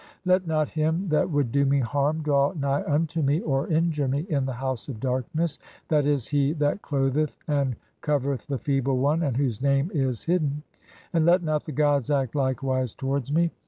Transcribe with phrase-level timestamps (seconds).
[0.23, 4.07] "(4) Let not him that would do me harm draw nigh unto me, "or injure(?)
[4.07, 8.97] me, in the House of Darkness, that is, he that "clotheth and covereth the feeble
[8.97, 13.31] one, and whose [name] is "hidden; (5) and let not the gods act likewise towards
[13.31, 13.51] me.